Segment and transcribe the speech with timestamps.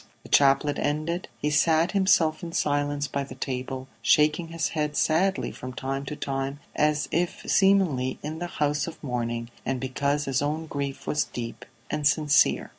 [0.23, 5.51] The chaplet ended, he sat himself in silence by the table, shaking his head sadly
[5.51, 10.41] from time to time as is seemly in the house of mourning, and because his
[10.41, 12.69] own grief was deep and sincere.